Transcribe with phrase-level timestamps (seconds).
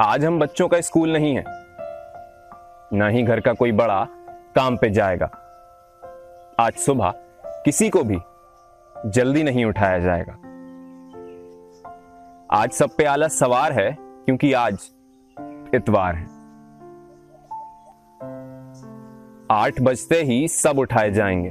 [0.00, 1.44] आज हम बच्चों का स्कूल नहीं है।
[2.92, 4.06] ना ही घर का कोई बड़ा
[4.54, 5.30] काम पे जाएगा।
[6.60, 7.14] आज सुबह
[7.46, 8.18] किसी को भी
[9.06, 10.32] जल्दी नहीं उठाया जाएगा।
[12.50, 14.90] आज सब पे आलस सवार है, क्योंकि आज
[15.74, 16.26] इतवार है।
[19.50, 21.48] आठ बजते ही सब उठाए जाएँगे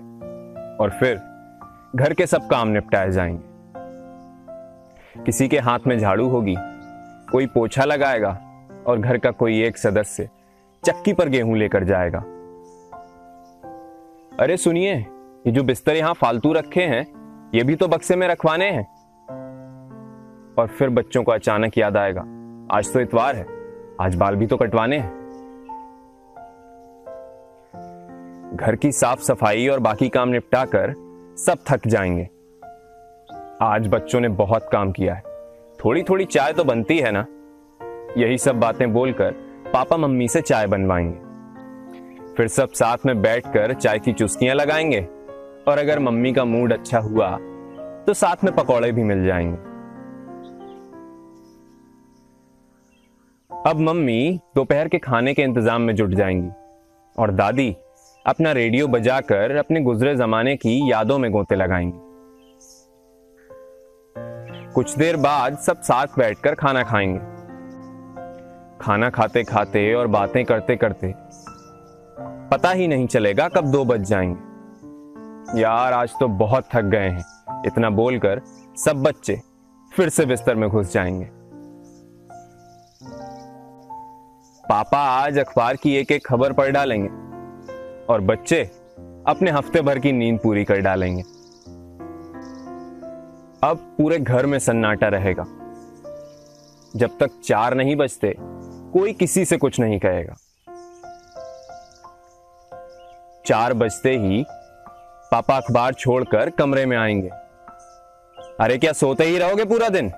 [0.84, 1.22] और फिर
[1.96, 3.44] घर के सब काम निपटाए जाएँगे।
[5.24, 6.56] किसी के हाथ में झाड़ू होगी
[7.32, 8.40] कोई पोछा लगाएगा
[8.88, 10.30] और घर का कोई एक सदस्य
[10.86, 12.20] चक्की पर गेहूँ लेकर जाएगा।
[14.40, 17.06] अरे सुनिए, ये जो बिस्तर यहाँ फालतू रखे हैं,
[17.56, 18.88] ये भी तो बक्से में रखवाने हैं।
[20.60, 22.22] और फिर बच्चों को अचानक याद आएगा,
[22.78, 23.46] आज तो इतवार है,
[24.02, 25.14] आज बाल भी तो कटवाने हैं।
[28.56, 30.94] घर की साफ़ सफ़ाई और बाकी काम निपटा कर
[31.38, 32.30] सब थक जाएँगे।
[33.62, 35.35] आज बच्चों ने बहुत काम किया है।
[35.86, 37.26] थोड़ी थोड़ी चाय तो बनती है ना?
[38.18, 39.32] यही सब बातें बोलकर
[39.74, 45.02] पापा मम्मी से चाय बनवाएँगे। फिर सब साथ में बैठकर चाय की चुस्कियाँ लगाएँगे
[45.68, 47.30] और अगर मम्मी का मूड अच्छा हुआ
[48.08, 49.58] तो साथ में पकौड़े भी मिल जाएँगे।
[53.52, 56.50] अब मम्मी दोपहर के खाने के इंतज़ाम में जुट जाएँगी
[57.18, 57.76] और दादी
[58.26, 62.05] अपना रेडियो बजाकर अपने गुजरे जमाने की यादों में गोते लगाएँगी।
[64.76, 67.20] कुछ देर बाद सब साथ बैठकर खाना खाएँगे।
[68.82, 71.14] खाना खाते खाते और बातें करते करते
[72.52, 77.64] पता ही नहीं चलेगा कब दो बज जाएँगे। यार, आज तो बहुत थक गए हैं।
[77.66, 78.42] इतना बोलकर
[78.86, 79.42] सब बच्चे
[79.96, 81.30] फिर से बिस्तर में घुस जाएँगे।
[84.70, 87.10] पापा आज अखबार की एक एक खबर पढ़ डालेंगे
[88.06, 88.64] और बच्चे
[89.28, 91.24] अपने हफ़्ते भर की नींद पूरी कर डालेंगे।
[93.64, 95.44] अब पूरे घर में सन्नाटा रहेगा।
[96.96, 100.36] जब तक चार नहीं बजते कोई किसी से कुछ नहीं कहेगा।
[103.46, 104.44] चार बजते ही
[105.32, 107.30] पापा अखबार छोड़कर कमरे में आएँगे।
[108.60, 110.10] अरे क्या सोते ही रहोगे पूरा दिन?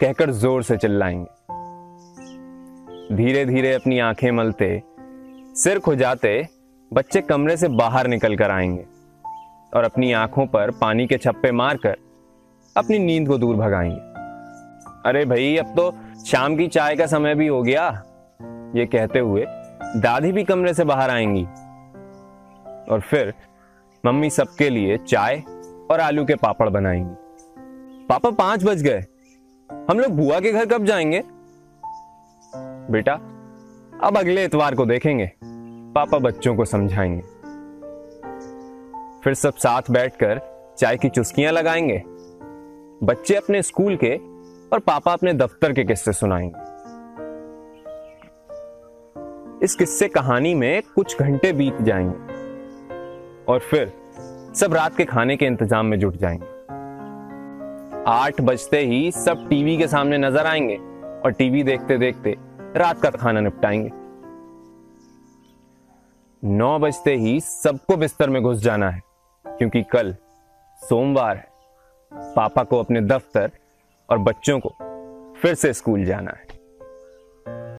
[0.00, 1.32] कहकर ज़ोर से चिल्लाएँगे।
[3.16, 4.82] धीरे धीरे अपनी आँखें मलते,
[5.54, 6.46] सिर खुजाते
[6.92, 8.84] बच्चे कमरे से बाहर निकल कर आएँगे
[9.76, 11.96] और अपनी आँखों पर पानी के छप्पे मारकर
[12.76, 14.00] अपनी नींद को दूर भगाएँगे।
[15.08, 18.02] अरे भाई, अब तो शाम की चाय का समय भी हो गया।
[18.76, 19.44] ये कहते हुए
[19.96, 21.44] दादी भी कमरे से बाहर आएँगी।
[22.92, 23.34] और फिर
[24.06, 25.40] मम्मी सबके लिए चाय
[25.90, 27.14] और आलू के पापड़ बनाएँगी।
[28.06, 29.00] पापा, पाँच बज गए।
[29.90, 31.22] हम लोग बुआ के घर कब जाएँगे?
[32.92, 33.12] बेटा,
[34.02, 35.32] अब अगले इतवार को देखेंगे।
[35.94, 37.22] पापा बच्चों को समझाएँगे।
[39.24, 40.40] फिर सब साथ बैठकर
[40.78, 42.13] चाय की चुस्कियाँ लगाएँगे।
[43.02, 44.16] बच्चे अपने स्कूल के
[44.68, 46.62] और पापा अपने दफ्तर के किस्से सुनाएँगे।
[49.64, 52.32] इस किस्से कहानी में कुछ घंटे बीत जाएँगे
[53.44, 53.92] और फिर
[54.54, 56.46] सब रात के खाने के इंतज़ाम में जुट जाएँगे।
[58.10, 60.76] आठ बजते ही सब टीवी के सामने नज़र आएँगे
[61.24, 62.36] और टीवी देखते देखते
[62.76, 63.90] रात का खाना निपटाएँगे।
[66.42, 69.02] नौ बजते ही सबको बिस्तर में घुस जाना है,
[69.44, 70.14] क्योंकि कल
[70.80, 71.52] सोमवार है।
[72.16, 73.50] पापा को अपने दफ्तर
[74.10, 74.68] और बच्चों को
[75.34, 76.53] फिर से स्कूल जाना है।